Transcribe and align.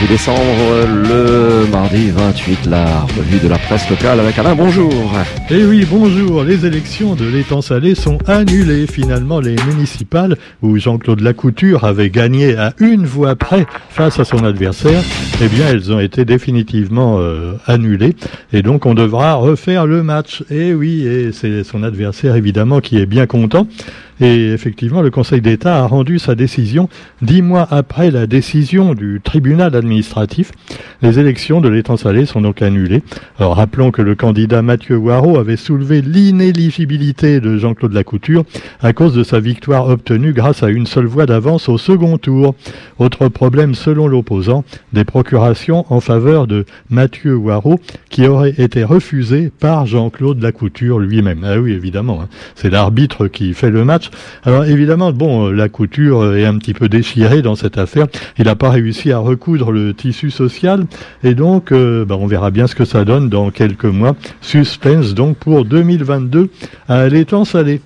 28 0.00 0.08
décembre, 0.08 0.86
le 0.86 1.66
mardi 1.70 2.10
28, 2.10 2.66
la 2.66 3.00
revue 3.02 3.38
de 3.38 3.48
la 3.48 3.58
presse 3.58 3.88
locale 3.90 4.18
avec 4.20 4.38
Alain, 4.38 4.54
bonjour. 4.54 4.90
Eh 5.50 5.64
oui, 5.64 5.86
bonjour. 5.90 6.42
Les 6.42 6.64
élections 6.64 7.14
de 7.14 7.26
l'étang 7.26 7.60
salé 7.60 7.94
sont 7.94 8.16
annulées. 8.26 8.86
Finalement, 8.86 9.40
les 9.40 9.56
municipales, 9.68 10.38
où 10.62 10.78
Jean-Claude 10.78 11.20
Lacouture 11.20 11.84
avait 11.84 12.08
gagné 12.08 12.56
à 12.56 12.72
une 12.78 13.04
voix 13.04 13.36
près 13.36 13.66
face 13.90 14.18
à 14.18 14.24
son 14.24 14.42
adversaire, 14.42 15.02
eh 15.42 15.48
bien, 15.48 15.66
elles 15.68 15.92
ont 15.92 16.00
été 16.00 16.24
définitivement 16.24 17.18
euh, 17.18 17.54
annulées. 17.66 18.16
Et 18.54 18.62
donc, 18.62 18.86
on 18.86 18.94
devra 18.94 19.34
refaire 19.34 19.86
le 19.86 20.02
match. 20.02 20.42
Eh 20.50 20.72
oui, 20.72 21.06
et 21.06 21.32
c'est 21.32 21.62
son 21.62 21.82
adversaire, 21.82 22.36
évidemment, 22.36 22.80
qui 22.80 22.96
est 22.96 23.06
bien 23.06 23.26
content. 23.26 23.66
Et 24.20 24.52
effectivement, 24.52 25.00
le 25.00 25.10
Conseil 25.10 25.40
d'État 25.40 25.78
a 25.78 25.86
rendu 25.86 26.18
sa 26.18 26.34
décision 26.34 26.88
dix 27.22 27.40
mois 27.40 27.66
après 27.70 28.10
la 28.10 28.26
décision 28.26 28.94
du 28.94 29.20
tribunal 29.22 29.74
administratif. 29.74 30.52
Les 31.00 31.18
élections 31.18 31.62
de 31.62 31.68
l'étang 31.70 31.96
salé 31.96 32.26
sont 32.26 32.42
donc 32.42 32.60
annulées. 32.60 33.02
Alors 33.38 33.56
rappelons 33.56 33.90
que 33.90 34.02
le 34.02 34.14
candidat 34.14 34.60
Mathieu 34.60 34.96
Waro 34.96 35.38
avait 35.38 35.56
soulevé 35.56 36.02
l'inéligibilité 36.02 37.40
de 37.40 37.56
Jean-Claude 37.56 37.94
Lacouture 37.94 38.44
à 38.80 38.92
cause 38.92 39.14
de 39.14 39.24
sa 39.24 39.40
victoire 39.40 39.88
obtenue 39.88 40.34
grâce 40.34 40.62
à 40.62 40.68
une 40.68 40.86
seule 40.86 41.06
voix 41.06 41.24
d'avance 41.24 41.70
au 41.70 41.78
second 41.78 42.18
tour. 42.18 42.54
Autre 42.98 43.28
problème 43.28 43.74
selon 43.74 44.06
l'opposant, 44.06 44.64
des 44.92 45.04
procurations 45.04 45.86
en 45.88 46.00
faveur 46.00 46.46
de 46.46 46.66
Mathieu 46.90 47.36
Waro 47.36 47.80
qui 48.10 48.26
auraient 48.26 48.54
été 48.58 48.84
refusées 48.84 49.50
par 49.58 49.86
Jean-Claude 49.86 50.42
Lacouture 50.42 50.98
lui-même. 50.98 51.44
Ah 51.44 51.58
oui, 51.58 51.72
évidemment, 51.72 52.20
hein. 52.22 52.28
c'est 52.54 52.68
l'arbitre 52.68 53.26
qui 53.26 53.54
fait 53.54 53.70
le 53.70 53.84
match. 53.84 54.09
Alors 54.44 54.64
évidemment, 54.64 55.12
bon, 55.12 55.48
euh, 55.48 55.52
la 55.52 55.68
couture 55.68 56.34
est 56.36 56.44
un 56.44 56.58
petit 56.58 56.74
peu 56.74 56.88
déchirée 56.88 57.42
dans 57.42 57.54
cette 57.54 57.78
affaire. 57.78 58.06
Il 58.38 58.44
n'a 58.44 58.56
pas 58.56 58.70
réussi 58.70 59.12
à 59.12 59.18
recoudre 59.18 59.72
le 59.72 59.94
tissu 59.94 60.30
social 60.30 60.86
et 61.24 61.34
donc 61.34 61.72
euh, 61.72 62.04
bah, 62.04 62.16
on 62.18 62.26
verra 62.26 62.50
bien 62.50 62.66
ce 62.66 62.74
que 62.74 62.84
ça 62.84 63.04
donne 63.04 63.28
dans 63.28 63.50
quelques 63.50 63.84
mois. 63.84 64.16
Suspense 64.40 65.14
donc 65.14 65.36
pour 65.36 65.64
2022 65.64 66.50
à 66.88 67.08
l'étang 67.08 67.44
salé. 67.44 67.80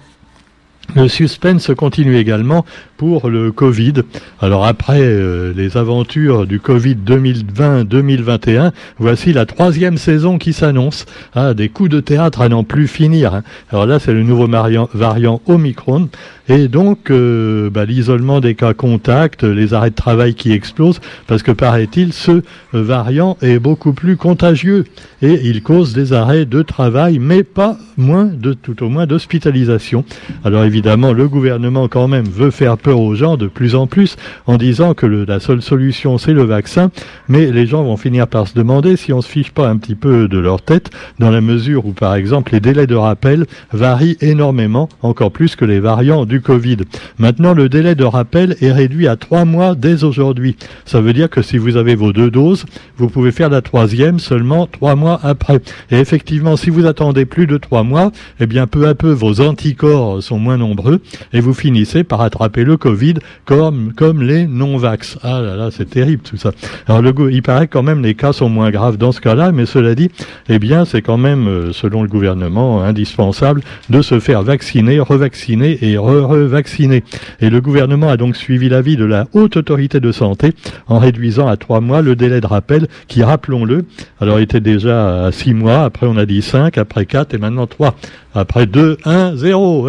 Le 0.94 1.08
suspense 1.08 1.72
continue 1.76 2.16
également 2.16 2.64
pour 2.96 3.28
le 3.28 3.50
Covid. 3.50 3.94
Alors 4.40 4.64
après 4.64 5.00
euh, 5.00 5.52
les 5.56 5.76
aventures 5.76 6.46
du 6.46 6.60
Covid 6.60 6.94
2020-2021, 6.94 8.70
voici 8.98 9.32
la 9.32 9.44
troisième 9.44 9.96
saison 9.96 10.38
qui 10.38 10.52
s'annonce. 10.52 11.06
Ah, 11.34 11.54
des 11.54 11.68
coups 11.68 11.90
de 11.90 12.00
théâtre 12.00 12.42
à 12.42 12.48
n'en 12.48 12.62
plus 12.62 12.86
finir. 12.86 13.34
Hein. 13.34 13.42
Alors 13.70 13.86
là, 13.86 13.98
c'est 13.98 14.12
le 14.12 14.22
nouveau 14.22 14.46
variant, 14.46 14.88
variant 14.94 15.40
Omicron. 15.46 16.08
Et 16.48 16.68
donc, 16.68 17.10
euh, 17.10 17.70
bah, 17.70 17.86
l'isolement 17.86 18.40
des 18.40 18.54
cas 18.54 18.74
contacts, 18.74 19.44
les 19.44 19.72
arrêts 19.72 19.90
de 19.90 19.94
travail 19.94 20.34
qui 20.34 20.52
explosent, 20.52 21.00
parce 21.26 21.42
que 21.42 21.52
paraît-il, 21.52 22.12
ce 22.12 22.32
euh, 22.32 22.42
variant 22.72 23.38
est 23.40 23.58
beaucoup 23.58 23.94
plus 23.94 24.16
contagieux 24.16 24.84
et 25.22 25.40
il 25.44 25.62
cause 25.62 25.94
des 25.94 26.12
arrêts 26.12 26.44
de 26.44 26.60
travail, 26.60 27.18
mais 27.18 27.44
pas 27.44 27.78
moins 27.96 28.26
de 28.26 28.52
tout 28.52 28.82
au 28.82 28.90
moins 28.90 29.06
d'hospitalisation. 29.06 30.04
Alors 30.44 30.64
évidemment, 30.64 31.12
le 31.12 31.28
gouvernement 31.28 31.88
quand 31.88 32.08
même 32.08 32.26
veut 32.26 32.50
faire 32.50 32.76
peur 32.76 33.00
aux 33.00 33.14
gens 33.14 33.36
de 33.36 33.46
plus 33.46 33.74
en 33.74 33.86
plus 33.86 34.16
en 34.46 34.56
disant 34.58 34.92
que 34.92 35.06
la 35.06 35.40
seule 35.40 35.62
solution 35.62 36.18
c'est 36.18 36.34
le 36.34 36.42
vaccin, 36.42 36.90
mais 37.28 37.50
les 37.50 37.66
gens 37.66 37.84
vont 37.84 37.96
finir 37.96 38.26
par 38.26 38.48
se 38.48 38.54
demander 38.54 38.96
si 38.96 39.12
on 39.12 39.22
se 39.22 39.28
fiche 39.28 39.50
pas 39.50 39.68
un 39.68 39.76
petit 39.78 39.94
peu 39.94 40.28
de 40.28 40.38
leur 40.38 40.60
tête, 40.60 40.90
dans 41.18 41.30
la 41.30 41.40
mesure 41.40 41.86
où 41.86 41.92
par 41.92 42.14
exemple 42.14 42.52
les 42.52 42.60
délais 42.60 42.86
de 42.86 42.94
rappel 42.94 43.46
varient 43.72 44.18
énormément, 44.20 44.88
encore 45.02 45.32
plus 45.32 45.56
que 45.56 45.64
les 45.64 45.80
variants 45.80 46.26
du 46.26 46.33
Covid. 46.40 46.78
Maintenant, 47.18 47.54
le 47.54 47.68
délai 47.68 47.94
de 47.94 48.04
rappel 48.04 48.56
est 48.60 48.72
réduit 48.72 49.08
à 49.08 49.16
trois 49.16 49.44
mois 49.44 49.74
dès 49.74 50.04
aujourd'hui. 50.04 50.56
Ça 50.84 51.00
veut 51.00 51.12
dire 51.12 51.30
que 51.30 51.42
si 51.42 51.58
vous 51.58 51.76
avez 51.76 51.94
vos 51.94 52.12
deux 52.12 52.30
doses, 52.30 52.64
vous 52.96 53.08
pouvez 53.08 53.32
faire 53.32 53.50
la 53.50 53.62
troisième 53.62 54.18
seulement 54.18 54.66
trois 54.66 54.94
mois 54.94 55.20
après. 55.22 55.60
Et 55.90 55.98
effectivement, 55.98 56.56
si 56.56 56.70
vous 56.70 56.86
attendez 56.86 57.24
plus 57.24 57.46
de 57.46 57.56
trois 57.56 57.82
mois, 57.82 58.12
eh 58.40 58.46
bien 58.46 58.66
peu 58.66 58.86
à 58.86 58.94
peu 58.94 59.10
vos 59.10 59.40
anticorps 59.40 60.22
sont 60.22 60.38
moins 60.38 60.56
nombreux 60.56 61.00
et 61.32 61.40
vous 61.40 61.54
finissez 61.54 62.04
par 62.04 62.20
attraper 62.20 62.64
le 62.64 62.76
Covid 62.76 63.14
comme 63.44 63.92
comme 63.94 64.22
les 64.22 64.46
non-vax. 64.46 65.18
Ah 65.22 65.40
là 65.40 65.56
là, 65.56 65.70
c'est 65.70 65.90
terrible 65.90 66.22
tout 66.22 66.36
ça. 66.36 66.52
Alors 66.86 67.02
il 67.30 67.42
paraît 67.42 67.68
quand 67.68 67.82
même 67.82 68.02
les 68.02 68.14
cas 68.14 68.32
sont 68.32 68.48
moins 68.48 68.70
graves 68.70 68.96
dans 68.96 69.12
ce 69.12 69.20
cas-là, 69.20 69.52
mais 69.52 69.66
cela 69.66 69.94
dit, 69.94 70.10
eh 70.48 70.58
bien 70.58 70.84
c'est 70.84 71.02
quand 71.02 71.18
même 71.18 71.46
euh, 71.46 71.72
selon 71.72 72.02
le 72.02 72.08
gouvernement 72.08 72.82
indispensable 72.82 73.62
de 73.90 74.02
se 74.02 74.20
faire 74.20 74.42
vacciner, 74.42 75.00
revacciner 75.00 75.78
et 75.82 75.96
re 75.96 76.23
revacciner. 76.24 77.04
Et 77.40 77.50
le 77.50 77.60
gouvernement 77.60 78.08
a 78.08 78.16
donc 78.16 78.36
suivi 78.36 78.68
l'avis 78.68 78.96
de 78.96 79.04
la 79.04 79.26
haute 79.32 79.56
autorité 79.56 80.00
de 80.00 80.12
santé 80.12 80.52
en 80.86 80.98
réduisant 80.98 81.46
à 81.46 81.56
trois 81.56 81.80
mois 81.80 82.02
le 82.02 82.16
délai 82.16 82.40
de 82.40 82.46
rappel 82.46 82.88
qui, 83.08 83.22
rappelons-le, 83.22 83.84
alors 84.20 84.38
était 84.38 84.60
déjà 84.60 85.26
à 85.26 85.32
six 85.32 85.54
mois, 85.54 85.84
après 85.84 86.06
on 86.06 86.16
a 86.16 86.26
dit 86.26 86.42
cinq, 86.42 86.78
après 86.78 87.06
quatre 87.06 87.34
et 87.34 87.38
maintenant 87.38 87.66
trois, 87.66 87.94
après 88.34 88.66
deux, 88.66 88.98
un, 89.04 89.36
zéro. 89.36 89.88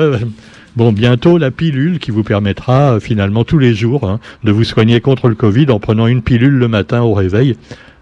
Bon, 0.76 0.92
bientôt 0.92 1.38
la 1.38 1.52
pilule 1.52 2.00
qui 2.00 2.12
vous 2.12 2.24
permettra 2.24 2.96
euh, 2.96 3.00
finalement 3.00 3.46
tous 3.46 3.60
les 3.60 3.74
jours 3.74 4.10
hein, 4.10 4.20
de 4.44 4.52
vous 4.52 4.66
soigner 4.66 5.00
contre 5.00 5.30
le 5.30 5.36
Covid 5.36 5.68
en 5.72 5.80
prenant 5.80 6.06
une 6.06 6.22
pilule 6.22 6.58
le 6.58 6.68
matin 6.68 7.02
au 7.02 7.14
réveil. 7.14 7.56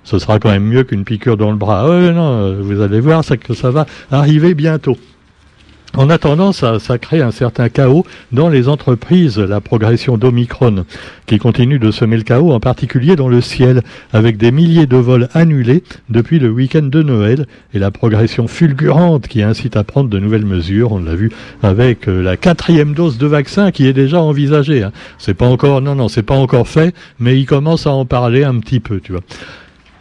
Ce 0.03 0.17
sera 0.17 0.39
quand 0.39 0.49
même 0.49 0.65
mieux 0.65 0.83
qu'une 0.83 1.03
piqûre 1.03 1.37
dans 1.37 1.51
le 1.51 1.55
bras. 1.55 1.85
Euh, 1.87 2.59
vous 2.59 2.81
allez 2.81 2.99
voir, 2.99 3.23
que 3.23 3.53
ça 3.53 3.69
va 3.69 3.85
arriver 4.11 4.55
bientôt. 4.55 4.97
En 5.95 6.09
attendant, 6.09 6.53
ça, 6.53 6.79
ça 6.79 6.97
crée 6.97 7.21
un 7.21 7.29
certain 7.29 7.69
chaos 7.69 8.03
dans 8.31 8.49
les 8.49 8.67
entreprises, 8.67 9.37
la 9.37 9.61
progression 9.61 10.17
d'Omicron, 10.17 10.85
qui 11.27 11.37
continue 11.37 11.77
de 11.77 11.91
semer 11.91 12.17
le 12.17 12.23
chaos, 12.23 12.51
en 12.51 12.59
particulier 12.59 13.15
dans 13.15 13.27
le 13.27 13.41
ciel, 13.41 13.83
avec 14.11 14.37
des 14.37 14.51
milliers 14.51 14.87
de 14.87 14.97
vols 14.97 15.29
annulés 15.35 15.83
depuis 16.09 16.39
le 16.39 16.49
week-end 16.49 16.81
de 16.81 17.03
Noël, 17.03 17.45
et 17.75 17.79
la 17.79 17.91
progression 17.91 18.47
fulgurante 18.47 19.27
qui 19.27 19.43
incite 19.43 19.77
à 19.77 19.83
prendre 19.83 20.09
de 20.09 20.17
nouvelles 20.17 20.47
mesures, 20.47 20.93
on 20.93 20.99
l'a 20.99 21.13
vu 21.13 21.31
avec 21.61 22.07
euh, 22.07 22.23
la 22.23 22.37
quatrième 22.37 22.95
dose 22.95 23.19
de 23.19 23.27
vaccin 23.27 23.69
qui 23.69 23.85
est 23.85 23.93
déjà 23.93 24.19
envisagée. 24.19 24.81
Hein. 24.81 24.91
C'est 25.19 25.35
pas 25.35 25.47
encore, 25.47 25.79
non, 25.79 25.93
non, 25.93 26.07
c'est 26.07 26.23
pas 26.23 26.33
encore 26.33 26.67
fait, 26.67 26.95
mais 27.19 27.39
il 27.39 27.45
commence 27.45 27.85
à 27.85 27.91
en 27.91 28.05
parler 28.05 28.43
un 28.43 28.57
petit 28.59 28.79
peu, 28.79 28.99
tu 28.99 29.11
vois. 29.11 29.21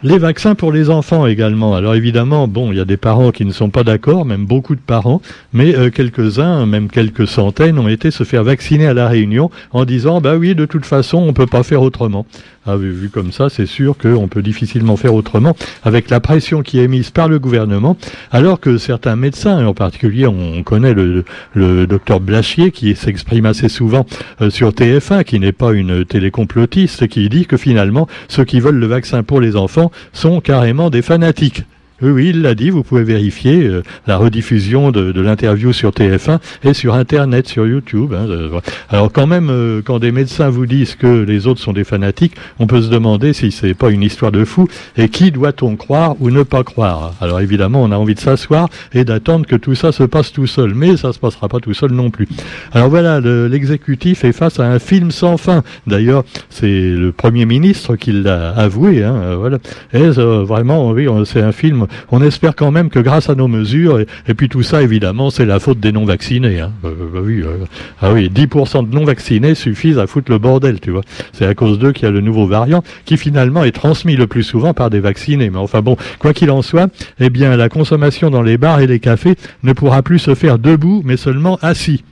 Les 0.05 0.17
vaccins 0.17 0.53
pour 0.53 0.73
les 0.73 0.89
enfants 0.89 1.25
également. 1.27 1.75
Alors 1.75 1.95
évidemment, 1.95 2.49
bon, 2.49 2.73
il 2.73 2.77
y 2.77 2.81
a 2.81 2.85
des 2.85 2.97
parents 2.97 3.31
qui 3.31 3.45
ne 3.45 3.53
sont 3.53 3.69
pas 3.69 3.85
d'accord, 3.85 4.25
même 4.25 4.45
beaucoup 4.45 4.75
de 4.75 4.81
parents, 4.81 5.21
mais 5.53 5.73
euh, 5.77 5.89
quelques-uns, 5.91 6.65
même 6.65 6.89
quelques 6.89 7.25
centaines, 7.25 7.79
ont 7.79 7.87
été 7.87 8.11
se 8.11 8.25
faire 8.25 8.43
vacciner 8.43 8.85
à 8.85 8.93
la 8.93 9.07
Réunion 9.07 9.49
en 9.71 9.85
disant, 9.85 10.19
bah 10.19 10.35
oui, 10.35 10.55
de 10.55 10.65
toute 10.65 10.85
façon, 10.85 11.19
on 11.19 11.31
peut 11.31 11.47
pas 11.47 11.63
faire 11.63 11.81
autrement. 11.81 12.25
Ah, 12.65 12.77
vu, 12.77 13.09
comme 13.09 13.33
ça, 13.33 13.49
c'est 13.49 13.65
sûr 13.65 13.97
qu'on 13.97 14.29
peut 14.29 14.41
difficilement 14.41 14.95
faire 14.95 15.13
autrement 15.13 15.53
avec 15.83 16.09
la 16.09 16.21
pression 16.21 16.61
qui 16.61 16.79
est 16.79 16.87
mise 16.87 17.11
par 17.11 17.27
le 17.27 17.37
gouvernement, 17.37 17.97
alors 18.31 18.61
que 18.61 18.77
certains 18.77 19.17
médecins, 19.17 19.65
en 19.65 19.73
particulier 19.73 20.27
on 20.27 20.63
connaît 20.63 20.93
le, 20.93 21.25
le 21.55 21.87
docteur 21.87 22.21
Blachier 22.21 22.71
qui 22.71 22.95
s'exprime 22.95 23.45
assez 23.45 23.67
souvent 23.67 24.05
euh, 24.39 24.49
sur 24.49 24.69
TF1, 24.69 25.25
qui 25.25 25.41
n'est 25.41 25.51
pas 25.51 25.73
une 25.73 26.05
télécomplotiste, 26.05 27.07
qui 27.07 27.27
dit 27.27 27.47
que 27.47 27.57
finalement 27.57 28.07
ceux 28.29 28.45
qui 28.45 28.61
veulent 28.61 28.79
le 28.79 28.87
vaccin 28.87 29.23
pour 29.23 29.41
les 29.41 29.57
enfants 29.57 29.91
sont 30.11 30.41
carrément 30.41 30.89
des 30.89 31.01
fanatiques. 31.01 31.63
Oui, 32.03 32.11
oui, 32.11 32.29
il 32.31 32.41
l'a 32.41 32.53
dit, 32.53 32.69
vous 32.69 32.83
pouvez 32.83 33.03
vérifier 33.03 33.63
euh, 33.63 33.81
la 34.07 34.17
rediffusion 34.17 34.91
de, 34.91 35.13
de 35.13 35.21
l'interview 35.21 35.71
sur 35.71 35.91
TF1 35.91 36.39
et 36.65 36.73
sur 36.73 36.95
Internet, 36.95 37.47
sur 37.47 37.65
YouTube. 37.65 38.13
Hein, 38.13 38.25
euh, 38.29 38.59
alors 38.89 39.09
quand 39.09 39.25
même, 39.25 39.49
euh, 39.49 39.81
quand 39.83 39.99
des 39.99 40.11
médecins 40.11 40.49
vous 40.49 40.65
disent 40.65 40.95
que 40.95 41.23
les 41.23 41.47
autres 41.47 41.61
sont 41.61 41.71
des 41.71 41.85
fanatiques, 41.85 42.33
on 42.59 42.67
peut 42.67 42.81
se 42.81 42.89
demander 42.89 43.31
si 43.31 43.51
c'est 43.53 43.73
pas 43.73 43.89
une 43.89 44.03
histoire 44.03 44.33
de 44.33 44.43
fou 44.43 44.67
et 44.97 45.07
qui 45.07 45.31
doit-on 45.31 45.77
croire 45.77 46.15
ou 46.19 46.29
ne 46.29 46.43
pas 46.43 46.63
croire? 46.65 47.13
Alors 47.21 47.39
évidemment, 47.39 47.81
on 47.81 47.91
a 47.91 47.95
envie 47.97 48.15
de 48.15 48.19
s'asseoir 48.19 48.67
et 48.93 49.05
d'attendre 49.05 49.45
que 49.45 49.55
tout 49.55 49.75
ça 49.75 49.93
se 49.93 50.03
passe 50.03 50.33
tout 50.33 50.47
seul, 50.47 50.73
mais 50.75 50.97
ça 50.97 51.13
se 51.13 51.19
passera 51.19 51.47
pas 51.47 51.59
tout 51.61 51.73
seul 51.73 51.91
non 51.93 52.09
plus. 52.09 52.27
Alors 52.73 52.89
voilà, 52.89 53.21
le- 53.21 53.47
l'exécutif 53.47 54.25
est 54.25 54.33
face 54.33 54.59
à 54.59 54.65
un 54.69 54.79
film 54.79 55.09
sans 55.11 55.37
fin. 55.37 55.63
D'ailleurs, 55.87 56.25
c'est 56.49 56.67
le 56.89 57.13
Premier 57.13 57.45
ministre 57.45 57.95
qui 57.95 58.11
l'a 58.11 58.49
avoué. 58.49 59.03
Hein, 59.05 59.35
voilà. 59.37 59.59
Et 59.93 60.01
euh, 60.01 60.43
vraiment, 60.43 60.91
oui, 60.91 61.07
c'est 61.25 61.41
un 61.41 61.53
film. 61.53 61.87
On 62.11 62.21
espère 62.21 62.55
quand 62.55 62.71
même 62.71 62.89
que 62.89 62.99
grâce 62.99 63.29
à 63.29 63.35
nos 63.35 63.47
mesures, 63.47 63.99
et, 63.99 64.33
puis 64.33 64.49
tout 64.49 64.63
ça, 64.63 64.81
évidemment, 64.81 65.29
c'est 65.29 65.45
la 65.45 65.59
faute 65.59 65.79
des 65.79 65.91
non-vaccinés. 65.91 66.59
Hein. 66.59 66.71
Euh, 66.85 66.93
bah 67.13 67.19
oui, 67.23 67.41
euh, 67.41 67.65
ah 68.01 68.13
10% 68.13 68.89
de 68.89 68.95
non-vaccinés 68.95 69.55
suffisent 69.55 69.99
à 69.99 70.07
foutre 70.07 70.31
le 70.31 70.37
bordel, 70.37 70.79
tu 70.79 70.91
vois. 70.91 71.01
C'est 71.31 71.45
à 71.45 71.53
cause 71.53 71.79
d'eux 71.79 71.91
qu'il 71.91 72.05
y 72.05 72.07
a 72.07 72.11
le 72.11 72.21
nouveau 72.21 72.45
variant 72.47 72.83
qui 73.05 73.17
finalement 73.17 73.63
est 73.63 73.71
transmis 73.71 74.15
le 74.15 74.27
plus 74.27 74.43
souvent 74.43 74.73
par 74.73 74.89
des 74.89 74.99
vaccinés. 74.99 75.49
Mais 75.49 75.57
enfin 75.57 75.81
bon, 75.81 75.97
quoi 76.19 76.33
qu'il 76.33 76.51
en 76.51 76.61
soit, 76.61 76.89
eh 77.19 77.29
bien, 77.29 77.55
la 77.55 77.69
consommation 77.69 78.29
dans 78.29 78.41
les 78.41 78.57
bars 78.57 78.79
et 78.79 78.87
les 78.87 78.99
cafés 78.99 79.35
ne 79.63 79.73
pourra 79.73 80.01
plus 80.01 80.19
se 80.19 80.35
faire 80.35 80.59
debout, 80.59 81.01
mais 81.05 81.17
seulement 81.17 81.57
assis. 81.61 82.03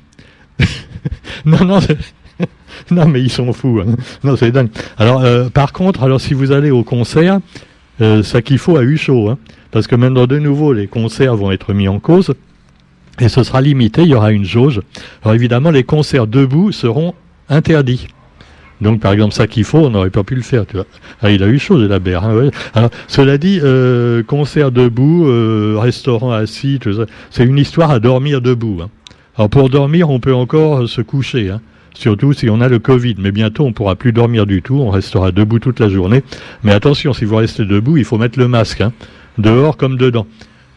non, 1.45 1.63
non, 1.65 1.79
non, 2.91 3.07
mais 3.07 3.21
ils 3.21 3.31
sont 3.31 3.51
fous. 3.53 3.81
hein. 3.81 3.95
Non, 4.23 4.35
c'est 4.35 4.51
dingue. 4.51 4.69
Alors, 4.97 5.21
euh, 5.21 5.49
par 5.49 5.73
contre, 5.73 6.03
alors 6.03 6.21
si 6.21 6.33
vous 6.33 6.51
allez 6.51 6.71
au 6.71 6.83
concert, 6.83 7.39
ça 8.23 8.41
qu'il 8.41 8.57
faut 8.57 8.81
eu 8.81 8.97
chaud, 8.97 9.29
hein, 9.29 9.37
parce 9.71 9.87
que 9.87 9.95
maintenant 9.95 10.27
de 10.27 10.37
nouveau 10.37 10.73
les 10.73 10.87
concerts 10.87 11.35
vont 11.35 11.51
être 11.51 11.73
mis 11.73 11.87
en 11.87 11.99
cause 11.99 12.33
et 13.19 13.29
ce 13.29 13.43
sera 13.43 13.61
limité. 13.61 14.01
Il 14.03 14.09
y 14.09 14.15
aura 14.15 14.31
une 14.31 14.45
jauge. 14.45 14.81
Alors 15.23 15.35
évidemment, 15.35 15.71
les 15.71 15.83
concerts 15.83 16.27
debout 16.27 16.71
seront 16.71 17.13
interdits. 17.49 18.07
Donc, 18.81 18.99
par 18.99 19.13
exemple, 19.13 19.33
ça 19.33 19.45
qu'il 19.45 19.63
faut, 19.63 19.77
on 19.77 19.91
n'aurait 19.91 20.09
pas 20.09 20.23
pu 20.23 20.33
le 20.33 20.41
faire. 20.41 20.65
Ah, 21.21 21.29
il 21.29 21.43
a 21.43 21.47
eu 21.47 21.59
chaud, 21.59 21.77
la 21.77 21.99
berre. 21.99 22.25
Hein, 22.25 22.49
Alors, 22.73 22.89
cela 23.07 23.37
dit, 23.37 23.59
euh, 23.61 24.23
concert 24.23 24.71
debout, 24.71 25.27
euh, 25.27 25.75
restaurant 25.77 26.31
assis, 26.31 26.79
c'est 27.29 27.45
une 27.45 27.59
histoire 27.59 27.91
à 27.91 27.99
dormir 27.99 28.41
debout. 28.41 28.79
Hein. 28.81 28.89
Alors, 29.37 29.49
pour 29.51 29.69
dormir, 29.69 30.09
on 30.09 30.19
peut 30.19 30.33
encore 30.33 30.89
se 30.89 31.01
coucher. 31.01 31.51
Hein. 31.51 31.61
Surtout 31.93 32.33
si 32.33 32.49
on 32.49 32.59
a 32.59 32.67
le 32.67 32.79
Covid. 32.79 33.15
Mais 33.19 33.31
bientôt, 33.31 33.65
on 33.65 33.73
pourra 33.73 33.95
plus 33.95 34.13
dormir 34.13 34.47
du 34.47 34.63
tout. 34.63 34.79
On 34.79 34.89
restera 34.89 35.31
debout 35.31 35.59
toute 35.59 35.79
la 35.79 35.87
journée. 35.89 36.23
Mais 36.63 36.71
attention, 36.71 37.13
si 37.13 37.25
vous 37.25 37.35
restez 37.35 37.65
debout, 37.65 37.97
il 37.97 38.05
faut 38.05 38.17
mettre 38.17 38.39
le 38.39 38.47
masque. 38.47 38.83
Dehors 39.37 39.77
comme 39.77 39.97
dedans. 39.97 40.27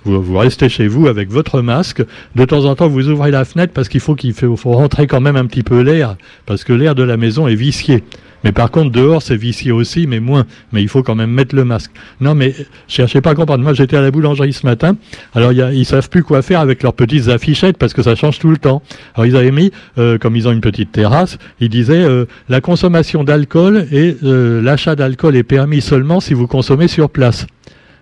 Vous, 0.05 0.37
restez 0.37 0.69
chez 0.69 0.87
vous 0.87 1.06
avec 1.06 1.31
votre 1.31 1.62
masque. 1.62 2.03
De 2.37 2.45
temps 2.45 2.67
en 2.67 2.75
temps, 2.75 2.89
vous 2.89 3.09
ouvrez 3.09 3.31
la 3.31 3.47
fenêtre 3.47 3.73
parce 3.73 3.89
qu'il 3.89 4.01
faut 4.01 4.15
qu'il 4.15 4.35
faut, 4.35 4.56
rentrer 4.65 5.06
quand 5.06 5.21
même 5.21 5.37
un 5.37 5.47
petit 5.47 5.62
peu 5.62 5.81
l'air, 5.81 6.17
parce 6.45 6.62
que 6.62 6.75
l'air 6.75 6.95
de 6.95 7.03
la 7.03 7.17
maison 7.17 7.49
est 7.49 7.55
vicié. 7.55 8.05
Mais 8.45 8.53
par 8.53 8.71
contre, 8.71 8.91
dehors, 8.91 9.23
c'est 9.23 9.39
vicié 9.39 9.73
aussi, 9.73 10.06
mais 10.06 10.21
moins. 10.21 10.45
Mais 10.73 10.83
il 10.83 10.89
faut 10.89 11.03
quand 11.03 11.15
même 11.15 11.31
mettre 11.31 11.55
le 11.55 11.65
masque. 11.65 11.91
Non, 12.21 12.35
mais 12.35 12.55
cherchez 12.87 13.23
pas 13.23 13.31
à 13.31 13.35
comprendre. 13.35 13.65
Moi, 13.65 13.73
j'étais 13.73 13.97
à 13.97 14.03
la 14.03 14.11
boulangerie 14.11 14.53
ce 14.53 14.67
matin. 14.67 14.99
Alors, 15.35 15.55
y 15.55 15.62
a, 15.62 15.73
ils 15.73 15.87
savent 15.87 16.11
plus 16.11 16.23
quoi 16.23 16.43
faire 16.43 16.61
avec 16.61 16.83
leurs 16.83 16.93
petites 16.93 17.29
affichettes 17.29 17.79
parce 17.79 17.95
que 17.95 18.03
ça 18.03 18.15
change 18.15 18.39
tout 18.39 18.51
le 18.51 18.59
temps. 18.59 18.83
Alors, 19.15 19.25
ils 19.25 19.37
avaient 19.37 19.51
mis, 19.51 19.73
euh, 19.97 20.19
comme 20.19 20.37
ils 20.37 20.47
ont 20.47 20.53
une 20.53 20.61
petite 20.61 20.93
terrasse, 20.93 21.39
ils 21.61 21.71
disaient 21.71 22.05
euh, 22.05 22.27
la 22.51 22.61
consommation 22.61 23.25
d'alcool 23.25 23.87
et 23.91 24.19
euh, 24.23 24.61
l'achat 24.61 24.95
d'alcool 24.95 25.37
est 25.37 25.43
permis 25.43 25.81
seulement 25.81 26.21
si 26.21 26.35
vous 26.35 26.47
consommez 26.47 26.89
sur 26.89 27.09
place. 27.09 27.47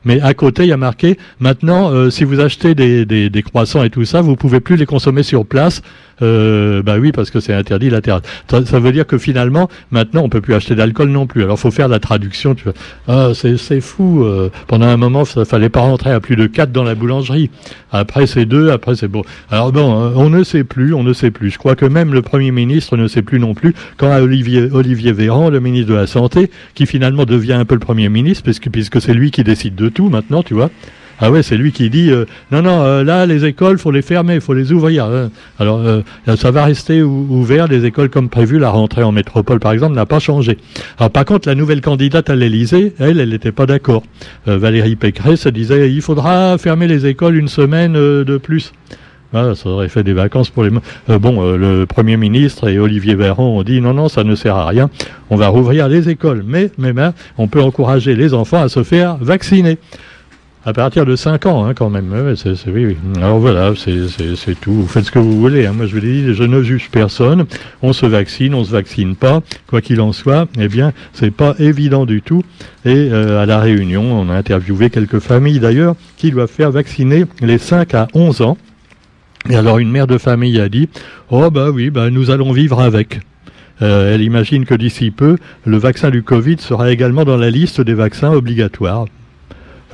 Mais 0.04 0.20
à 0.20 0.34
côté, 0.34 0.64
il 0.64 0.68
y 0.68 0.72
a 0.72 0.76
marqué 0.76 1.18
maintenant, 1.40 1.90
euh, 1.90 2.10
si 2.10 2.24
vous 2.24 2.40
achetez 2.40 2.74
des, 2.74 3.04
des, 3.04 3.30
des, 3.30 3.42
croissants 3.42 3.82
et 3.84 3.90
tout 3.90 4.04
ça, 4.04 4.20
vous 4.20 4.36
pouvez 4.36 4.60
plus 4.60 4.76
les 4.76 4.86
consommer 4.86 5.22
sur 5.22 5.46
place. 5.46 5.82
Euh, 6.22 6.82
bah 6.82 6.98
oui, 6.98 7.12
parce 7.12 7.30
que 7.30 7.40
c'est 7.40 7.52
interdit 7.52 7.90
la 7.90 8.00
terrasse. 8.00 8.22
Ça, 8.48 8.78
veut 8.78 8.92
dire 8.92 9.06
que 9.06 9.18
finalement, 9.18 9.68
maintenant, 9.90 10.22
on 10.22 10.28
peut 10.28 10.40
plus 10.40 10.54
acheter 10.54 10.74
d'alcool 10.74 11.08
non 11.08 11.26
plus. 11.26 11.42
Alors, 11.42 11.58
faut 11.58 11.70
faire 11.70 11.88
la 11.88 11.98
traduction. 11.98 12.54
Tu 12.54 12.64
vois. 12.64 12.74
Ah, 13.08 13.32
c'est 13.34 13.80
fou. 13.80 14.22
Euh, 14.24 14.50
pendant 14.68 14.86
un 14.86 14.96
moment, 14.96 15.24
ça 15.24 15.44
fallait 15.44 15.68
pas 15.68 15.80
rentrer 15.80 16.12
à 16.12 16.20
plus 16.20 16.36
de 16.36 16.46
quatre 16.46 16.72
dans 16.72 16.84
la 16.84 16.94
boulangerie. 16.94 17.50
Après, 17.90 18.26
c'est 18.26 18.44
deux. 18.44 18.70
Après, 18.70 18.94
c'est 18.94 19.08
bon. 19.08 19.22
Alors 19.50 19.72
bon, 19.72 20.00
hein, 20.00 20.12
on 20.14 20.30
ne 20.30 20.44
sait 20.44 20.64
plus. 20.64 20.94
On 20.94 21.02
ne 21.02 21.12
sait 21.12 21.30
plus. 21.30 21.50
Je 21.50 21.58
crois 21.58 21.74
que 21.74 21.86
même 21.86 22.12
le 22.12 22.22
premier 22.22 22.52
ministre 22.52 22.96
ne 22.96 23.08
sait 23.08 23.22
plus 23.22 23.40
non 23.40 23.54
plus. 23.54 23.74
Quand 23.96 24.14
Olivier 24.16 24.68
Olivier 24.72 25.12
Véran, 25.12 25.50
le 25.50 25.60
ministre 25.60 25.90
de 25.90 25.96
la 25.96 26.06
santé, 26.06 26.50
qui 26.74 26.86
finalement 26.86 27.24
devient 27.24 27.54
un 27.54 27.64
peu 27.64 27.74
le 27.74 27.80
premier 27.80 28.08
ministre, 28.08 28.44
puisque 28.44 28.70
puisque 28.70 29.00
c'est 29.00 29.14
lui 29.14 29.30
qui 29.30 29.42
décide 29.42 29.74
de 29.74 29.88
tout 29.92 30.08
maintenant, 30.08 30.42
tu 30.42 30.54
vois. 30.54 30.70
Ah 31.24 31.30
ouais, 31.30 31.44
c'est 31.44 31.56
lui 31.56 31.70
qui 31.70 31.88
dit 31.88 32.10
euh, 32.10 32.24
non, 32.50 32.62
non, 32.62 32.82
euh, 32.82 33.04
là, 33.04 33.26
les 33.26 33.44
écoles, 33.44 33.78
faut 33.78 33.92
les 33.92 34.02
fermer, 34.02 34.40
faut 34.40 34.54
les 34.54 34.72
ouvrir. 34.72 35.04
Hein. 35.04 35.30
Alors, 35.60 35.78
euh, 35.78 36.02
ça 36.36 36.50
va 36.50 36.64
rester 36.64 37.00
ouvert, 37.00 37.68
les 37.68 37.84
écoles 37.84 38.08
comme 38.08 38.28
prévu. 38.28 38.58
La 38.58 38.70
rentrée 38.70 39.04
en 39.04 39.12
métropole, 39.12 39.60
par 39.60 39.70
exemple, 39.70 39.94
n'a 39.94 40.04
pas 40.04 40.18
changé. 40.18 40.58
Alors, 40.98 41.10
par 41.10 41.24
contre, 41.24 41.48
la 41.48 41.54
nouvelle 41.54 41.80
candidate 41.80 42.28
à 42.28 42.34
l'Élysée, 42.34 42.92
elle, 42.98 43.20
elle 43.20 43.28
n'était 43.28 43.52
pas 43.52 43.66
d'accord. 43.66 44.02
Valérie 44.46 44.96
Pécresse 44.96 45.46
disait 45.46 45.92
il 45.92 46.02
faudra 46.02 46.58
fermer 46.58 46.88
les 46.88 47.06
écoles 47.06 47.36
une 47.36 47.46
semaine 47.46 47.92
de 47.92 48.36
plus. 48.36 48.72
Ah, 49.34 49.54
ça 49.54 49.68
aurait 49.68 49.88
fait 49.88 50.02
des 50.02 50.12
vacances 50.12 50.50
pour 50.50 50.64
les. 50.64 50.70
bon, 51.08 51.56
le 51.56 51.84
Premier 51.86 52.16
ministre 52.16 52.68
et 52.68 52.78
Olivier 52.78 53.14
Véran 53.14 53.44
ont 53.44 53.62
dit 53.62 53.80
non, 53.80 53.94
non, 53.94 54.08
ça 54.08 54.24
ne 54.24 54.34
sert 54.34 54.56
à 54.56 54.66
rien. 54.66 54.90
On 55.30 55.36
va 55.36 55.48
rouvrir 55.48 55.88
les 55.88 56.08
écoles, 56.08 56.44
mais, 56.46 56.70
mais 56.78 56.92
on 57.38 57.48
peut 57.48 57.62
encourager 57.62 58.14
les 58.14 58.34
enfants 58.34 58.62
à 58.62 58.68
se 58.68 58.82
faire 58.82 59.16
vacciner. 59.16 59.78
À 60.64 60.72
partir 60.72 61.04
de 61.04 61.16
5 61.16 61.46
ans, 61.46 61.64
hein, 61.64 61.74
quand 61.74 61.90
même. 61.90 62.14
oui, 62.14 62.86
oui. 62.86 62.96
Alors 63.16 63.40
voilà, 63.40 63.72
c'est 63.76 64.60
tout. 64.60 64.72
Vous 64.72 64.86
faites 64.86 65.06
ce 65.06 65.10
que 65.10 65.18
vous 65.18 65.40
voulez. 65.40 65.66
Hein. 65.66 65.72
Moi, 65.72 65.86
je 65.86 65.94
vous 65.94 66.00
dis, 66.00 66.34
je 66.34 66.44
ne 66.44 66.62
juge 66.62 66.88
personne. 66.88 67.46
On 67.82 67.92
se 67.92 68.06
vaccine, 68.06 68.54
on 68.54 68.62
se 68.62 68.70
vaccine 68.70 69.16
pas. 69.16 69.42
Quoi 69.66 69.80
qu'il 69.80 70.00
en 70.00 70.12
soit, 70.12 70.46
eh 70.60 70.68
bien, 70.68 70.92
c'est 71.14 71.32
pas 71.32 71.56
évident 71.58 72.06
du 72.06 72.22
tout. 72.22 72.44
Et 72.84 73.08
euh, 73.10 73.42
à 73.42 73.46
la 73.46 73.58
Réunion, 73.58 74.04
on 74.04 74.30
a 74.30 74.34
interviewé 74.34 74.88
quelques 74.88 75.18
familles 75.18 75.58
d'ailleurs 75.58 75.96
qui 76.16 76.30
doivent 76.30 76.48
faire 76.48 76.70
vacciner 76.70 77.24
les 77.40 77.58
5 77.58 77.94
à 77.94 78.06
11 78.14 78.42
ans. 78.42 78.56
Et 79.48 79.56
alors, 79.56 79.78
une 79.78 79.90
mère 79.90 80.06
de 80.06 80.18
famille 80.18 80.60
a 80.60 80.68
dit, 80.68 80.88
oh 81.30 81.50
bah 81.50 81.70
oui, 81.70 81.90
bah 81.90 82.10
nous 82.10 82.30
allons 82.30 82.52
vivre 82.52 82.80
avec. 82.80 83.20
Euh, 83.80 84.14
elle 84.14 84.22
imagine 84.22 84.64
que 84.64 84.74
d'ici 84.74 85.10
peu, 85.10 85.36
le 85.64 85.76
vaccin 85.76 86.10
du 86.10 86.22
Covid 86.22 86.56
sera 86.60 86.92
également 86.92 87.24
dans 87.24 87.36
la 87.36 87.50
liste 87.50 87.80
des 87.80 87.94
vaccins 87.94 88.30
obligatoires. 88.30 89.06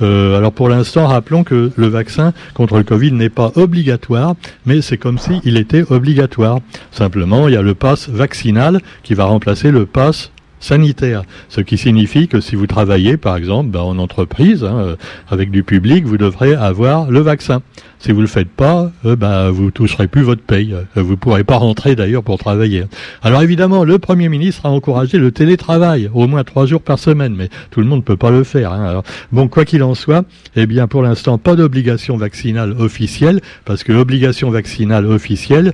Euh, 0.01 0.37
alors 0.37 0.53
pour 0.53 0.69
l'instant, 0.69 1.07
rappelons 1.07 1.43
que 1.43 1.71
le 1.75 1.87
vaccin 1.87 2.33
contre 2.53 2.77
le 2.77 2.83
Covid 2.83 3.11
n'est 3.11 3.29
pas 3.29 3.51
obligatoire, 3.55 4.35
mais 4.65 4.81
c'est 4.81 4.97
comme 4.97 5.17
s'il 5.17 5.57
était 5.57 5.83
obligatoire. 5.91 6.59
Simplement, 6.91 7.47
il 7.47 7.55
y 7.55 7.57
a 7.57 7.61
le 7.61 7.75
pass 7.75 8.07
vaccinal 8.09 8.79
qui 9.03 9.13
va 9.13 9.25
remplacer 9.25 9.71
le 9.71 9.85
pass 9.85 10.31
sanitaire, 10.59 11.23
ce 11.49 11.61
qui 11.61 11.77
signifie 11.77 12.27
que 12.27 12.41
si 12.41 12.55
vous 12.55 12.67
travaillez, 12.67 13.17
par 13.17 13.35
exemple, 13.37 13.69
ben, 13.69 13.81
en 13.81 13.97
entreprise, 13.97 14.63
hein, 14.63 14.77
euh, 14.79 14.95
avec 15.29 15.51
du 15.51 15.63
public, 15.63 16.05
vous 16.05 16.17
devrez 16.17 16.53
avoir 16.53 17.09
le 17.09 17.19
vaccin. 17.19 17.61
Si 17.99 18.13
vous 18.13 18.21
le 18.21 18.27
faites 18.27 18.49
pas, 18.49 18.91
euh, 19.05 19.17
ben, 19.17 19.49
vous 19.49 19.71
toucherez 19.71 20.07
plus 20.07 20.21
votre 20.21 20.41
paye. 20.41 20.73
Euh, 20.73 21.01
vous 21.01 21.17
pourrez 21.17 21.43
pas 21.43 21.57
rentrer 21.57 21.95
d'ailleurs 21.95 22.23
pour 22.23 22.37
travailler. 22.37 22.85
Alors 23.21 23.41
évidemment, 23.41 23.83
le 23.83 23.99
Premier 23.99 24.29
ministre 24.29 24.65
a 24.65 24.69
encouragé 24.69 25.17
le 25.17 25.31
télétravail, 25.31 26.09
au 26.13 26.27
moins 26.27 26.43
trois 26.43 26.65
jours 26.65 26.81
par 26.81 26.97
semaine, 26.97 27.35
mais 27.35 27.49
tout 27.71 27.81
le 27.81 27.87
monde 27.87 27.99
ne 27.99 28.03
peut 28.03 28.17
pas 28.17 28.31
le 28.31 28.43
faire. 28.43 28.71
Hein. 28.71 29.03
Bon, 29.31 29.47
quoi 29.49 29.65
qu'il 29.65 29.83
en 29.83 29.95
soit, 29.95 30.23
eh 30.55 30.65
bien 30.65 30.87
pour 30.87 31.03
l'instant, 31.03 31.37
pas 31.37 31.55
d'obligation 31.55 32.15
vaccinale 32.15 32.71
officielle, 32.79 33.41
parce 33.65 33.83
que 33.83 33.91
l'obligation 33.91 34.49
vaccinale 34.49 35.05
officielle, 35.05 35.73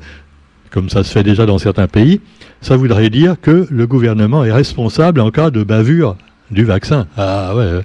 comme 0.76 0.90
ça 0.90 1.06
se 1.06 1.12
fait 1.14 1.24
déjà 1.24 1.46
dans 1.46 1.58
certains 1.58 1.88
pays, 1.88 2.20
ça 2.60 2.76
voudrait 2.76 3.10
dire 3.10 3.38
que 3.42 3.66
le 3.72 3.88
gouvernement 3.88 4.44
est 4.44 4.52
responsable 4.52 5.22
en 5.22 5.32
cas 5.32 5.50
de 5.50 5.64
bavure 5.64 6.18
du 6.52 6.66
vaccin. 6.66 7.08
Ah 7.16 7.54
ouais, 7.56 7.82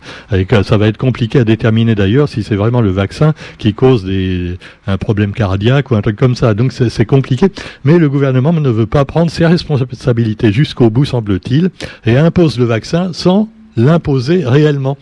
ça 0.65 0.77
va 0.77 0.89
être 0.89 0.97
compliqué 0.99 1.39
à 1.39 1.45
déterminer 1.45 1.95
d'ailleurs 1.95 2.29
si 2.29 2.43
c'est 2.43 2.57
vraiment 2.57 2.81
le 2.81 2.91
vaccin 2.91 3.33
qui 3.59 3.75
cause 3.75 4.11
un 4.89 4.97
problème 4.99 5.33
cardiaque 5.33 5.93
ou 5.93 5.95
un 5.95 6.03
truc 6.03 6.17
comme 6.17 6.35
ça. 6.35 6.53
Donc 6.53 6.73
c'est 6.73 7.07
compliqué. 7.07 7.47
Mais 7.85 7.97
le 7.97 8.09
gouvernement 8.09 8.53
ne 8.53 8.71
veut 8.71 8.87
pas 8.87 9.05
prendre 9.05 9.31
ses 9.31 9.47
responsabilités 9.47 10.51
jusqu'au 10.51 10.91
bout, 10.91 11.05
semble-t-il, 11.05 11.71
et 12.07 12.19
impose 12.19 12.59
le 12.59 12.65
vaccin 12.65 13.13
sans 13.13 13.49
l'imposer 13.77 14.45
réellement. 14.45 14.99